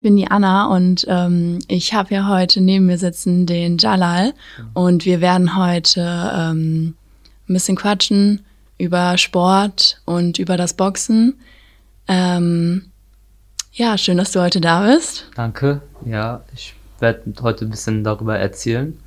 [0.00, 4.32] Ich bin die Anna und ähm, ich habe ja heute neben mir sitzen den Jalal
[4.72, 6.00] und wir werden heute
[6.34, 6.94] ähm,
[7.46, 8.40] ein bisschen quatschen
[8.78, 11.34] über Sport und über das Boxen.
[12.08, 12.86] Ähm,
[13.74, 15.26] ja, schön, dass du heute da bist.
[15.34, 15.82] Danke.
[16.06, 18.98] Ja, ich werde heute ein bisschen darüber erzählen.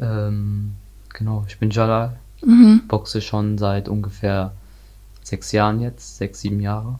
[0.00, 0.72] Ähm,
[1.12, 2.84] genau, ich bin Jalal, Mhm.
[2.88, 4.52] boxe schon seit ungefähr
[5.22, 6.98] sechs Jahren jetzt, sechs, sieben Jahre.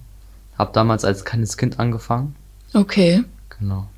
[0.58, 2.36] Hab damals als kleines Kind angefangen.
[2.74, 3.24] Okay.
[3.58, 3.88] Genau.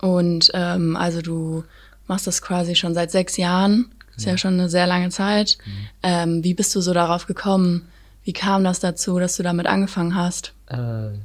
[0.00, 1.64] Und ähm, also du
[2.06, 3.92] machst das quasi schon seit sechs Jahren.
[4.16, 5.56] Ist ja schon eine sehr lange Zeit.
[6.02, 7.88] Ähm, wie bist du so darauf gekommen?
[8.24, 10.52] Wie kam das dazu, dass du damit angefangen hast?
[10.66, 11.16] Äh,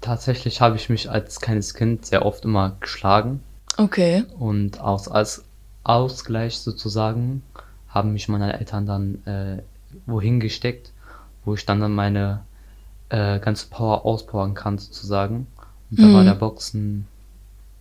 [0.00, 3.42] tatsächlich habe ich mich als kleines Kind sehr oft immer geschlagen.
[3.76, 4.24] Okay.
[4.38, 5.44] Und aus, als
[5.84, 7.42] Ausgleich sozusagen
[7.88, 9.62] haben mich meine Eltern dann äh,
[10.06, 10.92] wohin gesteckt,
[11.44, 12.40] wo ich dann, dann meine
[13.08, 15.46] äh, ganze Power auspowern kann sozusagen.
[15.96, 17.06] Und da war der Boxen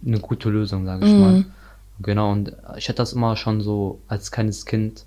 [0.05, 1.45] eine gute Lösung, sage ich mal.
[2.01, 5.05] Genau, und ich hatte das immer schon so als kleines Kind,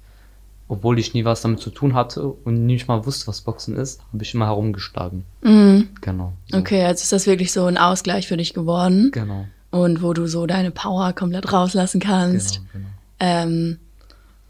[0.69, 4.01] obwohl ich nie was damit zu tun hatte und nicht mal wusste, was Boxen ist,
[4.13, 5.25] habe ich immer herumgeschlagen.
[5.43, 5.89] Mhm.
[6.01, 6.33] Genau.
[6.51, 6.59] So.
[6.59, 9.47] Okay, also ist das wirklich so ein Ausgleich für dich geworden Genau.
[9.71, 12.57] und wo du so deine Power komplett rauslassen kannst.
[12.57, 12.89] Genau, genau.
[13.21, 13.79] Ähm,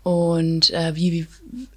[0.03, 1.27] und äh, wie, wie,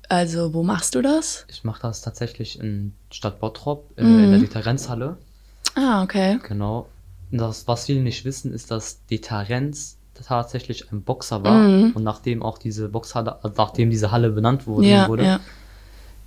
[0.10, 1.46] also wo machst du das?
[1.50, 4.24] Ich mache das tatsächlich in Stadt Bottrop, äh, Mhm.
[4.26, 5.18] in der Differenzhalle.
[5.76, 6.40] Ah, okay.
[6.48, 6.88] Genau.
[7.32, 9.98] Das, was viele nicht wissen, ist, dass Deterrenz
[10.28, 11.92] tatsächlich ein Boxer war Mhm.
[11.96, 15.24] und nachdem auch diese Boxhalle, also nachdem diese Halle benannt wurde, Ja, wurde.
[15.26, 15.40] ja.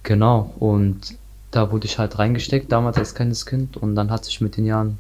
[0.03, 0.53] Genau.
[0.59, 1.14] Und
[1.51, 4.67] da wurde ich halt reingesteckt, damals als kleines Kind und dann hat sich mit den
[4.67, 4.98] Jahren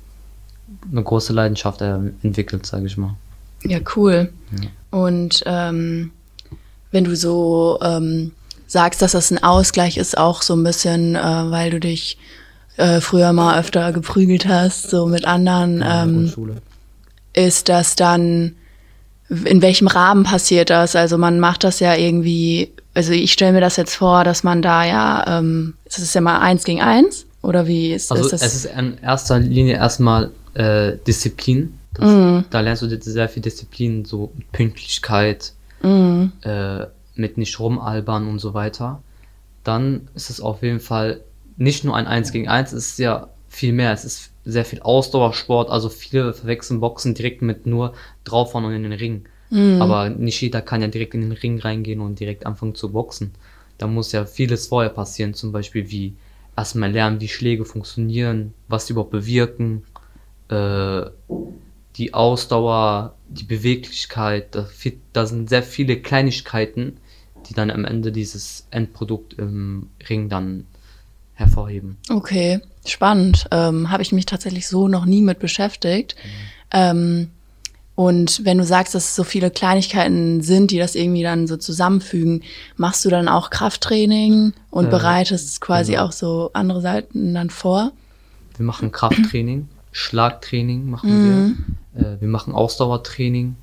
[0.90, 3.14] eine große Leidenschaft äh, entwickelt, sage ich mal.
[3.64, 4.32] Ja, cool.
[4.90, 6.12] Und ähm,
[6.92, 8.32] wenn du so ähm,
[8.66, 11.20] sagst, dass das ein Ausgleich ist, auch so ein bisschen, äh,
[11.50, 12.18] weil du dich
[12.76, 16.54] äh, früher mal öfter geprügelt hast, so mit anderen, In der ähm, Grundschule.
[17.32, 18.56] ist das dann,
[19.28, 20.96] in welchem Rahmen passiert das?
[20.96, 24.60] Also man macht das ja irgendwie, also ich stelle mir das jetzt vor, dass man
[24.62, 27.26] da ja, ähm, ist es ja mal eins gegen eins?
[27.42, 28.42] Oder wie ist, Also ist das?
[28.42, 31.78] es ist in erster Linie erstmal äh, Disziplin.
[31.94, 32.44] Das, Mhm.
[32.50, 35.52] Da lernst du sehr viel Disziplin, so Pünktlichkeit,
[35.82, 36.32] Mhm.
[36.42, 39.00] äh, mit nicht rumalbern und so weiter.
[39.62, 41.20] Dann ist es auf jeden Fall
[41.56, 43.92] nicht nur ein 1 gegen 1, es ist ja viel mehr.
[43.92, 47.94] Es ist sehr viel Ausdauersport, also viele verwechseln Boxen direkt mit nur
[48.24, 49.24] draufhauen und in den Ring.
[49.80, 53.32] Aber nicht jeder kann ja direkt in den Ring reingehen und direkt anfangen zu boxen.
[53.78, 56.14] Da muss ja vieles vorher passieren, zum Beispiel wie
[56.56, 59.84] erstmal lernen, wie Schläge funktionieren, was sie überhaupt bewirken,
[60.48, 61.02] äh,
[61.96, 64.68] die Ausdauer, die Beweglichkeit, da,
[65.12, 66.98] da sind sehr viele Kleinigkeiten,
[67.48, 70.66] die dann am Ende dieses Endprodukt im Ring dann
[71.34, 71.96] hervorheben.
[72.10, 73.46] Okay, spannend.
[73.50, 76.16] Ähm, Habe ich mich tatsächlich so noch nie mit beschäftigt.
[76.72, 77.28] Ähm,
[77.96, 81.56] und wenn du sagst, dass es so viele Kleinigkeiten sind, die das irgendwie dann so
[81.56, 82.42] zusammenfügen,
[82.76, 86.06] machst du dann auch Krafttraining und Äh, bereitest quasi genau.
[86.06, 87.92] auch so andere Seiten dann vor?
[88.56, 91.56] Wir machen Krafttraining, Schlagtraining machen
[91.94, 93.54] wir, äh, wir machen Ausdauertraining,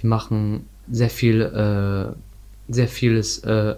[0.00, 3.76] wir machen sehr viel, äh, sehr vieles äh,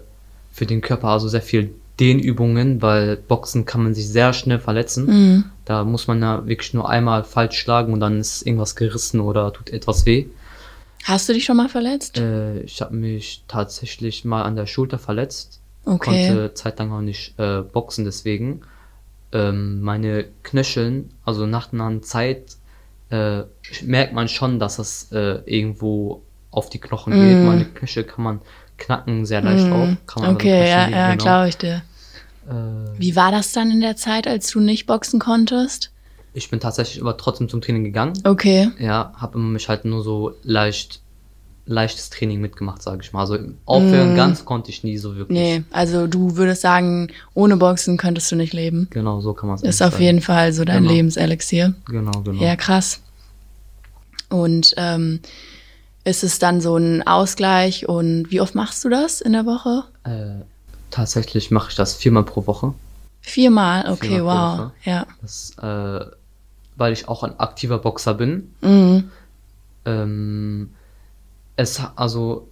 [0.51, 5.51] für den Körper, also sehr viel Dehnübungen, weil Boxen kann man sich sehr schnell verletzen.
[5.65, 9.51] Da muss man ja wirklich nur einmal falsch schlagen und dann ist irgendwas gerissen oder
[9.51, 10.27] tut etwas weh.
[11.03, 12.17] Hast du dich schon mal verletzt?
[12.17, 15.61] Äh, ich habe mich tatsächlich mal an der Schulter verletzt.
[15.85, 16.27] Okay.
[16.27, 18.61] Konnte zeitlang auch nicht äh, boxen, deswegen.
[19.31, 22.57] Ähm, meine Knöcheln, also nach einer Zeit,
[23.09, 23.43] äh,
[23.83, 27.45] merkt man schon, dass das äh, irgendwo auf die Knochen geht.
[27.45, 28.41] Meine Knöchel kann man
[28.77, 29.89] knacken sehr leicht auf.
[30.05, 30.35] Kann man Mm.
[30.35, 31.23] okay, ja, also ja, genau.
[31.23, 31.81] glaube ich dir.
[32.49, 32.53] Äh,
[32.99, 35.91] Wie war das dann in der Zeit, als du nicht boxen konntest?
[36.33, 38.13] ich bin tatsächlich aber trotzdem zum Training gegangen.
[38.23, 38.69] Okay.
[38.77, 41.01] Ja, habe mich halt nur so leicht,
[41.65, 43.21] leichtes Training mitgemacht, sage ich mal.
[43.21, 45.35] Also aufhören ganz konnte ich nie so wirklich.
[45.37, 45.41] Mm.
[45.41, 48.87] Nee, also du würdest sagen, ohne Boxen könntest du nicht leben.
[48.91, 50.93] Genau, so kann man es Ist auf jeden Fall so dein Genau.
[50.93, 51.73] Lebenselixier.
[51.87, 52.39] Genau, genau.
[52.41, 53.01] Ja, krass.
[54.29, 55.21] Und ähm,
[56.07, 59.83] ist es dann so ein Ausgleich und wie oft machst du das in der Woche?
[60.05, 60.43] Äh,
[60.89, 62.73] tatsächlich mache ich das viermal pro Woche.
[63.19, 63.91] Viermal?
[63.91, 64.59] Okay, Viermal wow.
[64.59, 64.71] Woche.
[64.85, 65.05] Ja.
[65.21, 66.05] Das, äh,
[66.77, 68.53] weil ich auch ein aktiver Boxer bin.
[68.61, 69.11] Mhm.
[69.85, 70.69] Ähm,
[71.57, 72.47] es, also,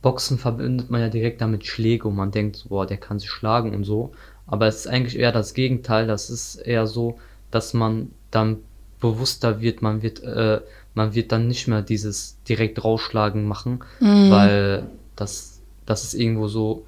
[0.00, 3.28] Boxen verbindet man ja direkt damit Schläge und man denkt, so, boah, der kann sich
[3.28, 4.12] schlagen und so.
[4.46, 6.06] Aber es ist eigentlich eher das Gegenteil.
[6.06, 7.18] Das ist eher so,
[7.50, 8.58] dass man dann
[8.98, 9.82] bewusster wird.
[9.82, 10.62] Man wird, äh,
[10.98, 14.86] man wird dann nicht mehr dieses direkt rausschlagen machen, weil
[15.16, 16.86] das, das ist irgendwo so,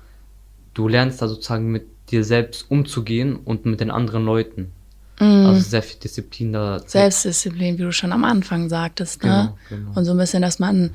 [0.75, 4.73] du lernst da sozusagen mit dir selbst umzugehen und mit den anderen Leuten.
[5.19, 6.81] Also sehr viel Disziplin da.
[6.85, 9.55] Selbstdisziplin, wie du schon am Anfang sagtest, ne?
[9.69, 9.99] Genau, genau.
[9.99, 10.93] Und so ein bisschen, dass man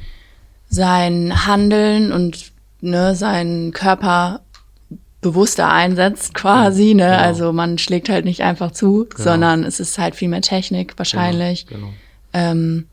[0.67, 2.51] sein Handeln und
[2.81, 4.41] ne, seinen Körper
[5.21, 7.05] bewusster einsetzt quasi, ne?
[7.05, 7.17] Genau.
[7.17, 9.23] Also man schlägt halt nicht einfach zu, Genau.
[9.23, 11.67] sondern es ist halt viel mehr Technik wahrscheinlich.
[11.67, 11.87] Genau.
[11.87, 11.93] genau.
[12.33, 12.87] Ähm,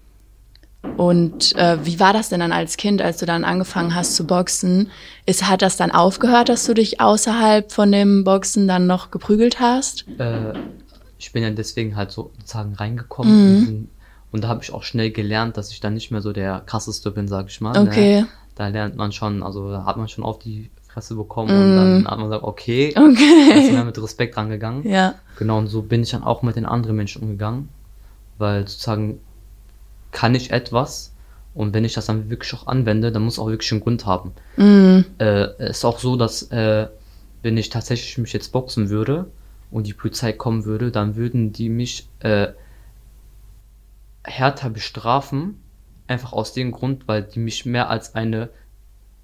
[0.97, 4.27] und äh, wie war das denn dann als Kind, als du dann angefangen hast zu
[4.27, 4.91] boxen?
[5.27, 9.61] Ist, hat das dann aufgehört, dass du dich außerhalb von dem Boxen dann noch geprügelt
[9.61, 10.05] hast?
[10.19, 10.55] Äh,
[11.19, 12.77] ich bin ja deswegen halt so sozusagen Mhm.
[12.77, 13.33] reingekommen.
[13.47, 13.89] in diesen-
[14.33, 17.11] Und da habe ich auch schnell gelernt, dass ich dann nicht mehr so der krasseste
[17.11, 17.77] bin, sag ich mal.
[17.77, 18.23] Okay.
[18.23, 18.29] Ne?
[18.57, 22.07] Da lernt man schon, also da hat man schon auf die Fresse bekommen und dann
[22.09, 23.03] hat man gesagt, okay, Mhm.
[23.13, 23.51] Okay.
[23.51, 24.87] da ist man mit Respekt rangegangen.
[24.89, 25.15] Ja.
[25.39, 27.69] Genau, und so bin ich dann auch mit den anderen Menschen umgegangen,
[28.39, 29.21] weil sozusagen
[30.13, 31.13] kann ich etwas
[31.55, 34.33] und wenn ich das dann wirklich auch anwende, dann muss auch wirklich einen Grund haben.
[34.57, 35.05] Mhm.
[35.19, 36.87] Äh, es ist auch so, dass äh,
[37.43, 39.27] wenn ich tatsächlich mich jetzt boxen würde
[39.71, 42.49] und die Polizei kommen würde, dann würden die mich äh,
[44.25, 45.61] härter bestrafen,
[46.07, 48.49] einfach aus dem Grund, weil die mich mehr als eine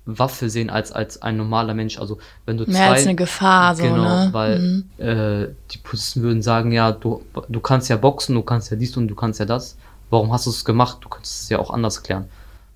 [0.04, 1.98] Waffe sehen als als ein normaler Mensch.
[1.98, 4.28] Also wenn du Mehr zwei, als eine Gefahr, so, genau, ne?
[4.32, 4.84] weil Mhm.
[4.98, 8.96] äh, die Polizisten würden sagen, ja, du, du kannst ja boxen, du kannst ja dies
[8.96, 9.76] und du kannst ja das.
[10.10, 10.98] Warum hast du es gemacht?
[11.02, 12.26] Du könntest es ja auch anders klären.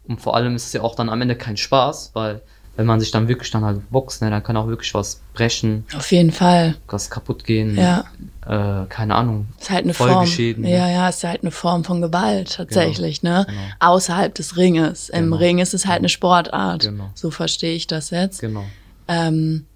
[0.06, 2.40] Und vor allem ist es ja auch dann am Ende kein Spaß, weil
[2.74, 5.84] wenn man sich dann wirklich dann halt boxt, ne, dann kann auch wirklich was brechen,
[5.94, 6.74] Auf jeden Fall.
[6.88, 8.04] was kaputt gehen, Ja.
[8.46, 9.46] äh, keine Ahnung.
[9.60, 10.24] Ist halt eine Form.
[10.26, 10.70] Ne?
[10.70, 13.44] Ja, ja, ist halt eine Form von Gewalt tatsächlich, ne?
[13.46, 13.60] genau.
[13.92, 15.10] Außerhalb des Ringes.
[15.10, 15.36] Im Genau.
[15.36, 16.80] Ring ist es halt eine Sportart.
[16.82, 17.10] Genau.
[17.14, 18.40] So verstehe ich das jetzt.
[18.40, 18.64] Genau.
[19.06, 19.66] Ähm,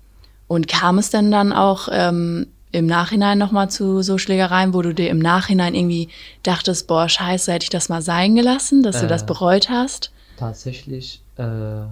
[0.48, 4.94] und kam es denn dann auch ähm, im Nachhinein nochmal zu so Schlägereien, wo du
[4.94, 6.08] dir im Nachhinein irgendwie
[6.42, 10.10] dachtest, boah, scheiße, hätte ich das mal sein gelassen, dass du das Äh, bereut hast?
[10.36, 11.86] Tatsächlich äh,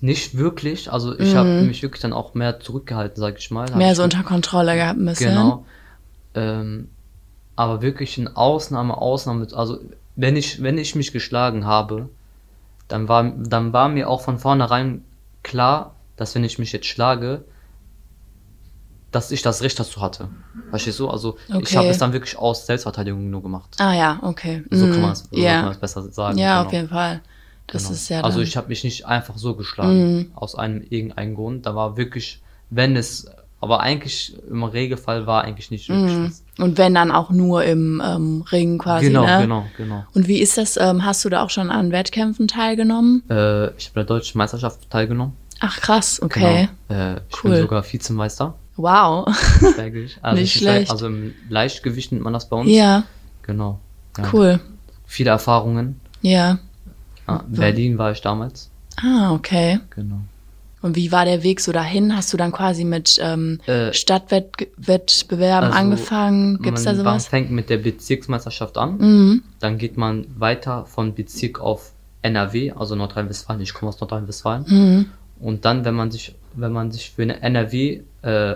[0.00, 0.92] nicht wirklich.
[0.92, 3.66] Also ich habe mich wirklich dann auch mehr zurückgehalten, sag ich mal.
[3.66, 3.78] Hab Mhm.
[3.78, 5.30] Mehr ich so unter Kontrolle gehabt ein bisschen.
[5.30, 5.64] Genau.
[6.34, 6.88] Ähm,
[7.56, 9.78] aber wirklich in Ausnahme, Ausnahme, also
[10.16, 12.08] wenn ich, wenn ich mich geschlagen habe,
[12.88, 15.04] dann war, dann war mir auch von vornherein
[15.42, 17.44] klar, dass wenn ich mich jetzt schlage,
[19.12, 20.28] dass ich das Recht dazu hatte.
[20.70, 21.08] Verstehst du?
[21.08, 21.76] Also ich Okay.
[21.76, 23.76] habe es dann wirklich aus Selbstverteidigung nur gemacht.
[23.78, 24.62] Ah ja, okay.
[24.70, 24.90] So Mhm.
[24.92, 25.36] kann man es so
[25.70, 26.38] es besser sagen.
[26.38, 26.66] ja, genau.
[26.66, 27.20] auf jeden Fall.
[27.66, 27.94] Das Genau.
[27.94, 30.32] ist ja also ich habe mich nicht einfach so geschlagen, Mhm.
[30.34, 31.66] aus einem irgendeinem Grund.
[31.66, 33.26] Da war wirklich, wenn es,
[33.60, 36.26] aber eigentlich im Regelfall war eigentlich nicht wirklich Mhm.
[36.26, 36.42] was.
[36.58, 39.38] Und wenn dann auch nur im ähm, Ring quasi, Genau, ne?
[39.40, 40.04] genau, genau.
[40.14, 40.76] Und wie ist das?
[40.76, 43.22] Ähm, hast du da auch schon an Wettkämpfen teilgenommen?
[43.28, 45.34] Äh, ich habe der deutschen Meisterschaft teilgenommen.
[45.60, 46.68] Ach krass, okay.
[46.88, 47.00] Genau.
[47.02, 47.50] Äh, ich Cool.
[47.52, 48.54] bin sogar Vizemeister.
[48.82, 49.28] Wow.
[49.76, 50.16] Täglich.
[50.22, 50.90] Also Nicht schlecht.
[50.90, 52.70] Also im Leichtgewicht nennt man das bei uns.
[52.70, 53.04] ja,
[53.42, 53.78] Genau.
[54.18, 54.24] Ja.
[54.32, 54.60] cool.
[55.06, 56.00] Viele Erfahrungen.
[56.22, 56.58] Ja.
[57.26, 58.70] Ja, Berlin war ich damals.
[59.02, 59.80] Ah, okay.
[59.90, 60.20] Genau.
[60.82, 62.16] Und wie war der Weg so dahin?
[62.16, 66.60] Hast du dann quasi mit ähm, Äh, Stadtwettbewerben also, angefangen?
[66.62, 67.12] Gibt's da man, sowas?
[67.12, 68.96] Man fängt mit der Bezirksmeisterschaft an.
[68.98, 69.42] Mhm.
[69.58, 71.92] Dann geht man weiter von Bezirk auf
[72.22, 73.60] NRW, also Nordrhein-Westfalen.
[73.60, 74.64] Ich komme aus Nordrhein-Westfalen.
[74.68, 75.06] Mhm.
[75.40, 78.54] Und dann, wenn man sich, wenn man sich für eine NRW, äh,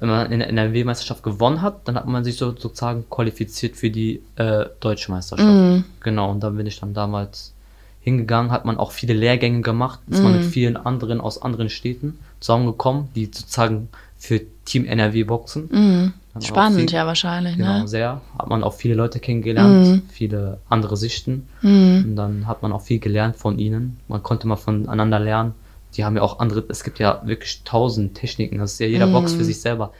[0.00, 3.90] wenn man in der NRW-Meisterschaft gewonnen hat, dann hat man sich so, sozusagen qualifiziert für
[3.90, 5.48] die äh, deutsche Meisterschaft.
[5.48, 5.84] Mhm.
[6.00, 7.52] Genau, und dann bin ich dann damals
[8.00, 10.38] hingegangen, hat man auch viele Lehrgänge gemacht, ist man Mhm.
[10.40, 13.88] mit vielen anderen aus anderen Städten zusammengekommen, die sozusagen
[14.18, 15.68] für Team NRW boxen.
[15.70, 16.12] Mhm.
[16.42, 17.88] Spannend, viel- ja, wahrscheinlich, Genau, ne?
[17.88, 18.20] sehr.
[18.38, 20.02] Hat man auch viele Leute kennengelernt, Mhm.
[20.10, 21.46] viele andere Sichten.
[21.62, 22.04] Mhm.
[22.08, 23.98] Und dann hat man auch viel gelernt von ihnen.
[24.08, 25.54] Man konnte mal voneinander lernen.
[25.96, 28.58] Die haben ja auch andere, es gibt ja wirklich tausend Techniken.
[28.58, 29.38] Das ist ja jeder Box Mhm.
[29.38, 29.92] für sich selber.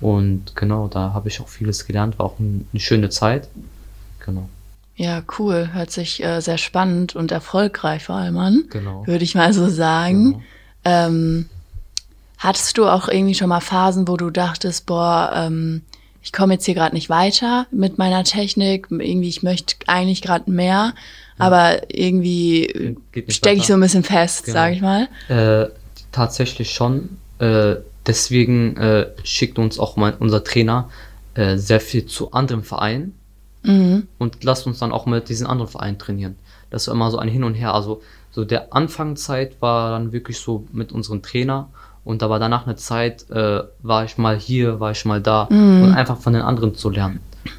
[0.00, 2.18] Und genau, da habe ich auch vieles gelernt.
[2.18, 3.48] War auch ein, eine schöne Zeit.
[4.24, 4.48] Genau.
[4.96, 5.70] Ja, cool.
[5.72, 8.64] Hört sich äh, sehr spannend und erfolgreich vor allem an.
[8.70, 9.06] Genau.
[9.06, 10.32] Würde ich mal so sagen.
[10.32, 10.42] Genau.
[10.84, 11.48] Ähm,
[12.38, 15.82] hattest du auch irgendwie schon mal Phasen, wo du dachtest, boah, ähm,
[16.22, 20.50] ich komme jetzt hier gerade nicht weiter mit meiner Technik, irgendwie ich möchte eigentlich gerade
[20.50, 20.92] mehr,
[21.38, 22.96] aber irgendwie
[23.28, 24.54] stecke ich so ein bisschen fest, Genau.
[24.54, 25.08] sag ich mal.
[25.28, 25.68] Äh,
[26.12, 27.18] tatsächlich schon.
[27.38, 27.76] Äh,
[28.06, 30.88] deswegen äh, schickt uns auch mein, unser Trainer
[31.34, 33.14] äh, sehr viel zu anderen Vereinen
[33.62, 34.06] Mhm.
[34.18, 36.36] und lasst uns dann auch mit diesen anderen Vereinen trainieren.
[36.70, 37.74] Das war immer so ein Hin und Her.
[37.74, 38.00] Also
[38.30, 41.68] so der Anfangszeit war dann wirklich so mit unserem Trainer
[42.04, 45.82] und aber danach eine Zeit äh, war ich mal hier, war ich mal da Mhm.
[45.82, 47.18] und einfach von den anderen zu lernen.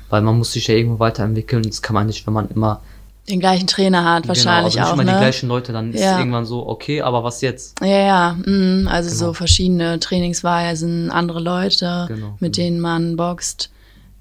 [0.09, 1.63] Weil man muss sich ja irgendwo weiterentwickeln.
[1.63, 2.81] Das kann man nicht, wenn man immer
[3.29, 5.17] Den gleichen Trainer hat wahrscheinlich genau, also auch, immer die ne?
[5.17, 6.13] gleichen Leute, dann ist Ja.
[6.13, 7.77] es irgendwann so, okay, aber was jetzt?
[7.81, 8.87] Ja, ja, mhm.
[8.89, 9.33] also so Genau.
[9.33, 12.65] verschiedene Trainingsweisen, andere Leute, Genau, mit genau.
[12.67, 13.69] denen man boxt.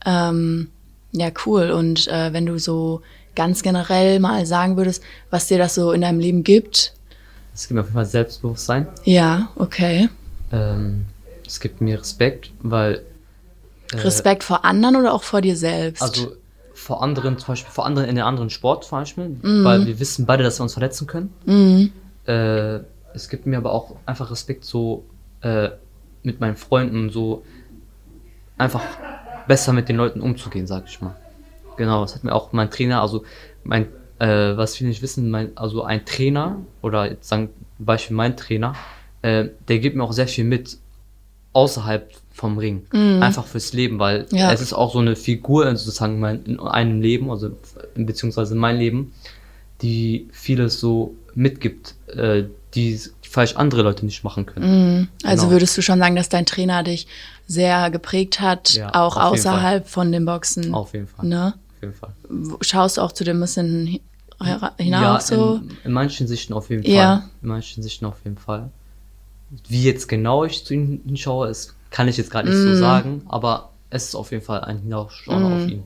[0.05, 0.71] Ähm,
[1.13, 1.71] ja, cool.
[1.71, 3.01] Und äh, wenn du so
[3.37, 6.93] ganz generell mal sagen würdest, was dir das so in deinem Leben gibt?
[7.55, 8.89] Es gibt mir auf jeden Fall Selbstbewusstsein.
[9.05, 10.09] Ja, okay.
[10.53, 11.07] Ähm,
[11.47, 13.03] es gibt mir Respekt, weil
[13.95, 16.03] Respekt vor anderen oder auch vor dir selbst?
[16.03, 16.33] Also
[16.77, 20.27] vor anderen, zum Beispiel vor anderen in einem anderen Sport zum Beispiel, weil wir wissen
[20.27, 21.33] beide, dass wir uns verletzen können.
[22.27, 22.81] Äh,
[23.15, 25.05] es gibt mir aber auch einfach Respekt so
[25.41, 25.71] äh,
[26.23, 27.45] mit meinen Freunden so
[28.59, 28.83] einfach
[29.49, 31.15] besser mit den Leuten umzugehen, sag ich mal.
[31.77, 33.25] Genau, das hat mir auch mein Trainer, also
[33.65, 33.87] mein,
[34.19, 38.75] äh, was viele nicht wissen, mein, also ein Trainer oder jetzt sagen Beispiel mein Trainer,
[39.23, 40.79] äh, der gibt mir auch sehr viel mit
[41.53, 44.53] außerhalb vom Ring, einfach fürs Leben, weil Ja.
[44.53, 47.51] es ist auch so eine Figur in sozusagen mein, in einem Leben, also
[47.95, 49.13] beziehungsweise in mein Leben,
[49.83, 55.09] die vieles so mitgibt, äh, die vielleicht andere Leute nicht machen können.
[55.25, 55.53] Also Genau.
[55.55, 57.07] würdest du schon sagen, dass dein Trainer dich
[57.47, 60.75] sehr geprägt hat, Ja, auch außerhalb von dem Boxen?
[60.75, 61.27] Auf jeden Fall.
[61.27, 61.55] Ne?
[61.77, 62.13] Auf jeden Fall.
[62.61, 63.99] Schaust du auch zu dem bisschen
[64.43, 65.55] hi- hinaus ja, so?
[65.63, 66.83] in, in manchen Sichten auf jeden.
[66.85, 67.23] Fall.
[67.41, 68.71] In manchen Sichten auf jeden Fall.
[69.69, 72.75] Wie jetzt genau ich zu ihm hinschaue, ist, kann ich jetzt gerade nicht Mhm.
[72.75, 75.83] so sagen, aber es ist auf jeden Fall ein Hinausschauen auf ihn.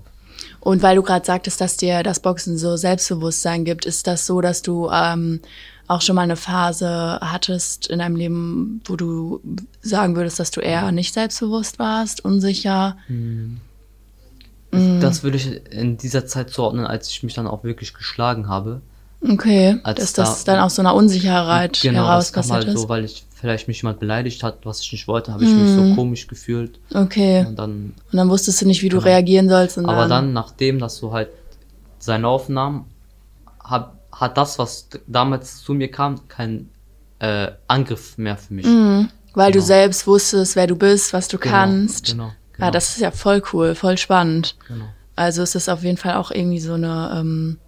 [0.58, 4.40] Und weil du gerade sagtest, dass dir das Boxen so Selbstbewusstsein gibt, ist das so,
[4.40, 5.38] dass du ähm,
[5.86, 9.40] auch schon mal eine Phase hattest in deinem Leben, wo du
[9.82, 12.96] sagen würdest, dass du eher nicht selbstbewusst warst, unsicher?
[13.06, 13.60] Mhm.
[15.00, 18.80] Das würde ich in dieser Zeit zuordnen, als ich mich dann auch wirklich geschlagen habe.
[19.22, 22.74] Okay, dass das da- dann aus so einer Unsicherheit Genau, heraus das kam halt ist.
[22.80, 25.70] so, weil ich vielleicht mich jemand beleidigt hat, was ich nicht wollte, habe ich mich
[25.70, 26.78] so komisch gefühlt.
[26.94, 29.08] Okay, Und dann und dann wusstest du nicht, wie du Genau.
[29.10, 29.76] reagieren sollst.
[29.78, 31.28] Und Aber dann, nachdem das so halt
[31.98, 32.86] seinen Lauf nahm,
[33.62, 36.70] hat, hat das, was damals zu mir kam, kein
[37.18, 38.66] äh, Angriff mehr für mich.
[39.34, 39.66] Weil du Genau.
[39.66, 42.06] selbst wusstest, wer du bist, was du Genau, kannst.
[42.12, 42.70] genau, Ja, genau.
[42.70, 44.56] das ist ja voll cool, voll spannend.
[44.66, 44.86] Genau.
[45.16, 47.58] Also es ist auf jeden Fall auch irgendwie so eine, ähm,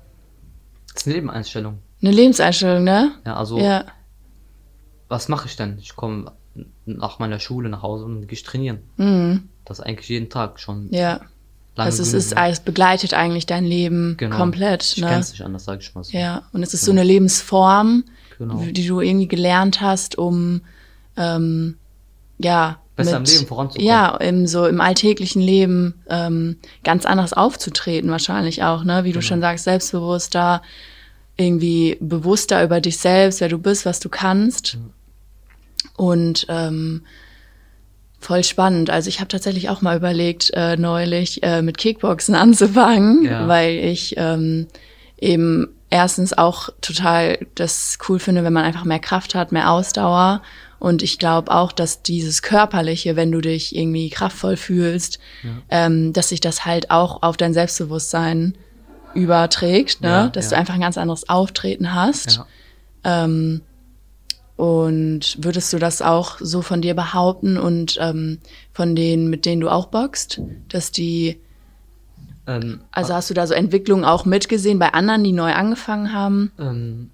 [0.92, 1.78] Das ist eine Lebenseinstellung.
[2.02, 3.12] eine Lebenseinstellung, ne?
[3.24, 3.84] Ja, also, Ja,
[5.08, 5.78] was mache ich denn?
[5.78, 6.32] Ich komme
[6.86, 8.78] nach meiner Schule nach Hause und gehe ich trainieren.
[8.96, 9.48] mhm.
[9.64, 10.88] Das eigentlich jeden Tag schon.
[10.90, 11.20] ja.
[11.76, 14.36] lange Also es ist, es begleitet eigentlich dein Leben Genau.
[14.36, 15.06] komplett, Ich ne?
[15.08, 16.16] kenn's nicht anders, sage ich mal so.
[16.18, 18.04] Ja, und es ist so eine Lebensform,
[18.38, 18.56] Genau.
[18.56, 20.62] die du irgendwie gelernt hast, um
[21.16, 21.78] ähm,
[22.38, 23.86] ja Besser im Leben voranzukommen.
[23.88, 29.04] Ja, im so im alltäglichen Leben ähm, ganz anders aufzutreten wahrscheinlich auch, ne?
[29.04, 29.28] Wie du Genau.
[29.28, 30.62] schon sagst, selbstbewusster,
[31.36, 34.78] irgendwie bewusster über dich selbst, wer du bist, was du kannst.
[35.96, 37.02] Und ähm,
[38.18, 38.88] voll spannend.
[38.90, 43.48] Also ich habe tatsächlich auch mal überlegt, äh, neulich äh, mit Kickboxen anzufangen, Ja.
[43.48, 44.66] weil ich ähm,
[45.20, 50.42] eben erstens auch total das cool finde, wenn man einfach mehr Kraft hat, mehr Ausdauer.
[50.78, 55.20] Und ich glaube auch, dass dieses Körperliche, wenn du dich irgendwie kraftvoll fühlst,
[55.68, 58.56] ähm, dass sich das halt auch auf dein Selbstbewusstsein
[59.14, 60.08] überträgt, ne?
[60.08, 60.50] Ja, dass ja.
[60.50, 62.36] du einfach ein ganz anderes Auftreten hast.
[63.04, 63.24] Ja.
[63.24, 63.60] Ähm,
[64.56, 68.38] und würdest du das auch so von dir behaupten und ähm,
[68.72, 71.38] von denen, mit denen du auch boxt, dass die,
[72.46, 76.52] Ähm, also hast du da so Entwicklungen auch mitgesehen bei anderen, die neu angefangen haben?
[76.58, 77.10] Ähm,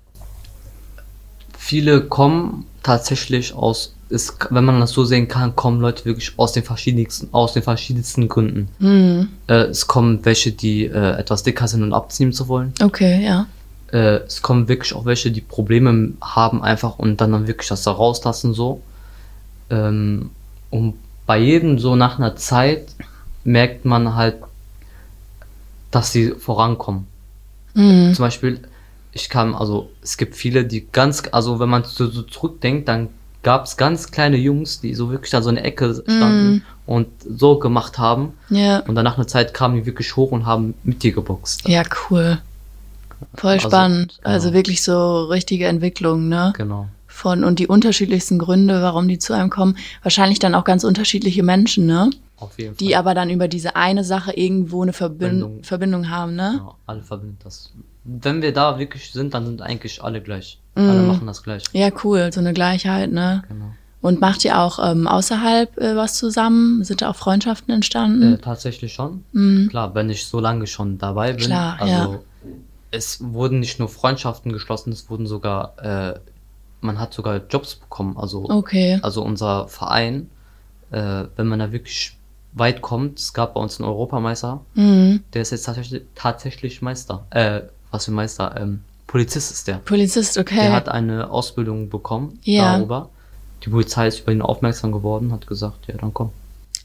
[1.56, 6.52] viele kommen tatsächlich aus, ist, wenn man das so sehen kann, kommen Leute wirklich aus
[6.52, 9.28] den verschiedensten, aus den verschiedensten Gründen.
[9.48, 12.72] Äh, es kommen welche, die äh, etwas dicker sind und abziehen zu wollen.
[12.82, 13.46] Okay, ja.
[13.92, 17.82] Äh, es kommen wirklich auch welche, die Probleme haben einfach und dann, dann wirklich das
[17.82, 18.80] da rauslassen so.
[19.68, 20.30] Ähm,
[20.70, 20.94] und
[21.26, 22.88] bei jedem so nach einer Zeit
[23.44, 24.36] merkt man halt,
[25.90, 27.06] dass sie vorankommen.
[27.74, 28.14] Mhm.
[28.14, 28.60] Zum Beispiel,
[29.12, 33.08] ich kann, also es gibt viele, die ganz, also wenn man so, so zurückdenkt, dann
[33.42, 37.08] gab es ganz kleine Jungs, die so wirklich da so in der Ecke standen und
[37.26, 38.34] so gemacht haben.
[38.50, 38.80] Ja.
[38.80, 41.66] Und dann nach einer Zeit kamen die wirklich hoch und haben mit dir geboxt.
[41.68, 42.38] Ja, cool.
[43.34, 44.18] Voll Also, spannend.
[44.22, 44.58] Also genau.
[44.58, 46.52] wirklich so richtige Entwicklungen, ne?
[46.56, 46.88] Genau.
[47.18, 49.76] Von und die unterschiedlichsten Gründe, warum die zu einem kommen.
[50.02, 52.10] Wahrscheinlich dann auch ganz unterschiedliche Menschen, ne?
[52.36, 52.86] Auf jeden Fall.
[52.86, 55.64] Die aber dann über diese eine Sache irgendwo eine Verbindung, Verbindung.
[55.64, 56.54] Verbindung haben, ne?
[56.58, 57.72] Genau, alle verbinden das.
[58.04, 60.60] Wenn wir da wirklich sind, dann sind eigentlich alle gleich.
[60.76, 61.64] Alle machen das gleich.
[61.72, 63.42] Ja, cool, so eine Gleichheit, ne?
[63.48, 63.72] Genau.
[64.00, 66.84] Und macht ihr auch ähm, außerhalb äh, was zusammen?
[66.84, 68.34] Sind da auch Freundschaften entstanden?
[68.34, 69.24] Äh, tatsächlich schon.
[69.70, 71.46] Klar, wenn ich so lange schon dabei bin.
[71.46, 72.20] Klar, also ja.
[72.92, 76.20] es wurden nicht nur Freundschaften geschlossen, es wurden sogar, äh,
[76.80, 78.16] man hat sogar Jobs bekommen.
[78.16, 78.98] Also, Okay.
[79.02, 80.30] also unser Verein,
[80.90, 82.16] äh, wenn man da wirklich
[82.52, 85.22] weit kommt, es gab bei uns einen Europameister, Mhm.
[85.34, 87.26] der ist jetzt tatsächlich, tatsächlich Meister.
[87.30, 88.54] Äh, was für Meister?
[88.58, 89.76] Ähm, Polizist ist der.
[89.78, 90.56] Polizist, okay.
[90.56, 92.76] Der hat eine Ausbildung bekommen Ja.
[92.76, 93.08] darüber.
[93.64, 96.30] Die Polizei ist über ihn aufmerksam geworden, hat gesagt, ja, dann komm.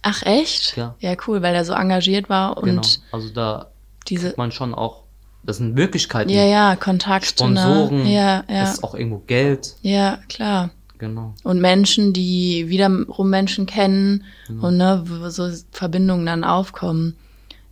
[0.02, 0.76] Ach, echt?
[0.76, 0.96] Ja.
[1.00, 2.82] Ja, cool, weil er so engagiert war und Genau.
[3.12, 3.68] Also da
[4.08, 4.34] diese.
[4.38, 5.03] man schon auch,
[5.44, 6.30] das sind Möglichkeiten.
[6.30, 7.28] Ja, ja, Kontakte.
[7.30, 8.14] Sponsoren, Ne?
[8.14, 8.64] Ja, ja.
[8.64, 9.76] ist auch irgendwo Geld.
[9.82, 10.70] Ja, klar.
[11.00, 11.34] Genau.
[11.44, 14.68] Und Menschen, die wiederum Menschen kennen Genau.
[14.68, 17.16] und ne, wo so Verbindungen dann aufkommen.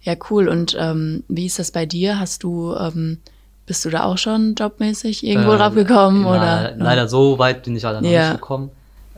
[0.01, 0.49] Ja, cool.
[0.49, 2.19] Und ähm, wie ist das bei dir?
[2.19, 3.19] Hast du, ähm,
[3.67, 6.23] bist du da auch schon jobmäßig irgendwo Äh, drauf gekommen?
[6.23, 6.73] na, oder?
[6.75, 8.29] Leider so weit bin ich leider noch Ja.
[8.31, 8.69] nicht gekommen.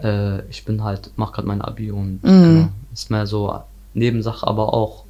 [0.03, 2.43] Äh, ich bin halt, mach gerade mein Abi und Mhm.
[2.43, 3.61] genau, ist mehr so
[3.95, 5.05] Nebensache, aber auch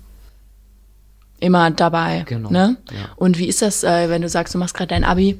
[1.43, 2.23] Immer dabei.
[2.25, 2.77] Genau, Ne?
[2.89, 3.09] ja.
[3.17, 5.39] Und wie ist das, äh, wenn du sagst, du machst gerade dein Abi?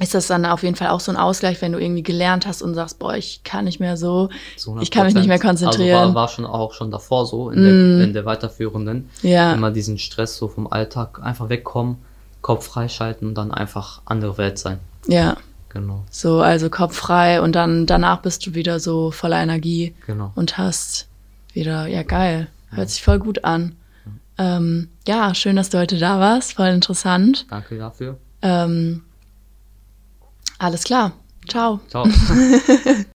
[0.00, 2.62] Ist das dann auf jeden Fall auch so ein Ausgleich, wenn du irgendwie gelernt hast
[2.62, 5.42] und sagst, boah, ich kann nicht mehr so, zu ich kann mich nicht mehr 100%.
[5.42, 5.98] konzentrieren.
[5.98, 9.10] Also war, war schon auch schon davor so, in, der, in der weiterführenden.
[9.20, 9.52] Ja.
[9.52, 11.96] Immer diesen Stress so vom Alltag einfach wegkommen,
[12.40, 14.78] Kopf freischalten und dann einfach andere Welt sein.
[15.06, 15.36] ja,
[15.68, 20.30] Genau, so, also Kopf frei und dann danach bist du wieder so voller Energie genau.
[20.34, 21.06] und hast
[21.54, 23.74] wieder, ja geil, hört sich voll gut an.
[24.38, 27.46] Ähm, ja, schön, dass du heute da warst, voll interessant.
[27.50, 28.18] Danke dafür.
[28.40, 29.02] Ähm,
[30.58, 31.12] alles klar,
[31.48, 31.80] ciao.
[31.88, 32.06] Ciao.